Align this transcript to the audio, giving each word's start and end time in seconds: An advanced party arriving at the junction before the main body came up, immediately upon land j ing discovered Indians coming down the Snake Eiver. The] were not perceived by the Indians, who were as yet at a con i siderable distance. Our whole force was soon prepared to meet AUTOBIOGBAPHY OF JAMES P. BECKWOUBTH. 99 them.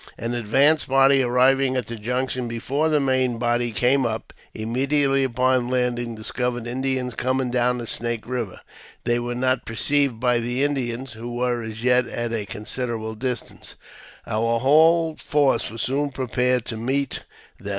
An 0.17 0.33
advanced 0.33 0.87
party 0.89 1.21
arriving 1.21 1.75
at 1.75 1.85
the 1.85 1.95
junction 1.95 2.47
before 2.47 2.89
the 2.89 2.99
main 2.99 3.37
body 3.37 3.69
came 3.71 4.03
up, 4.03 4.33
immediately 4.51 5.23
upon 5.23 5.67
land 5.67 5.97
j 5.97 6.01
ing 6.03 6.15
discovered 6.15 6.65
Indians 6.65 7.13
coming 7.13 7.51
down 7.51 7.77
the 7.77 7.85
Snake 7.85 8.25
Eiver. 8.25 8.61
The] 9.03 9.19
were 9.19 9.35
not 9.35 9.63
perceived 9.63 10.19
by 10.19 10.39
the 10.39 10.63
Indians, 10.63 11.13
who 11.13 11.35
were 11.35 11.61
as 11.61 11.83
yet 11.83 12.07
at 12.07 12.33
a 12.33 12.47
con 12.47 12.63
i 12.63 12.65
siderable 12.65 13.13
distance. 13.19 13.75
Our 14.25 14.59
whole 14.61 15.17
force 15.17 15.69
was 15.69 15.83
soon 15.83 16.09
prepared 16.09 16.65
to 16.65 16.77
meet 16.77 16.87
AUTOBIOGBAPHY 16.89 17.11
OF 17.11 17.11
JAMES 17.11 17.19
P. 17.19 17.23
BECKWOUBTH. 17.25 17.65
99 17.65 17.65
them. 17.65 17.69